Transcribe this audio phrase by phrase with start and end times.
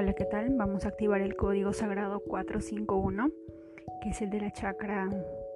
[0.00, 0.50] Hola, ¿qué tal?
[0.50, 3.32] Vamos a activar el código sagrado 451,
[4.00, 5.10] que es el de la chakra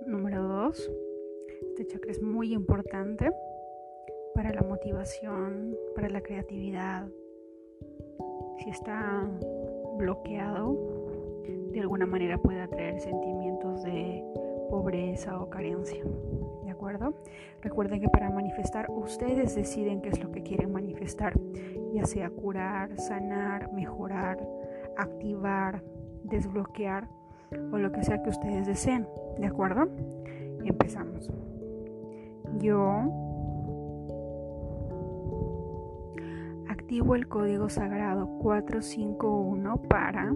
[0.04, 0.90] número 2.
[1.68, 3.30] Este chakra es muy importante
[4.34, 7.06] para la motivación, para la creatividad.
[8.58, 9.24] Si está
[9.96, 10.76] bloqueado,
[11.70, 14.24] de alguna manera puede atraer sentimientos de
[14.72, 16.02] pobreza o carencia.
[16.64, 17.12] ¿De acuerdo?
[17.60, 21.34] Recuerden que para manifestar ustedes deciden qué es lo que quieren manifestar,
[21.92, 24.38] ya sea curar, sanar, mejorar,
[24.96, 25.82] activar,
[26.24, 27.06] desbloquear
[27.70, 29.06] o lo que sea que ustedes deseen.
[29.38, 29.90] ¿De acuerdo?
[30.64, 31.30] Empezamos.
[32.58, 32.80] Yo
[36.66, 40.32] activo el código sagrado 451 para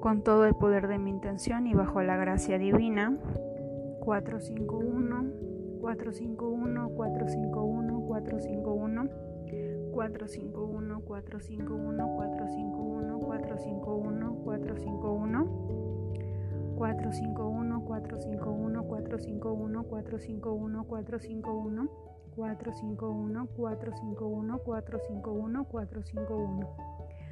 [0.00, 3.18] con todo el poder de mi intención y bajo la gracia divina.
[4.00, 5.24] 451,
[5.80, 9.08] 451, 451, 451,
[9.92, 15.80] 451, 451, 451, 451, 451.
[16.80, 19.86] 451 451 451 451
[20.86, 21.88] 451
[22.34, 26.68] 451 451 451 451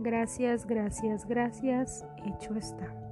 [0.00, 2.04] Gracias, gracias, gracias.
[2.24, 3.07] Hecho está.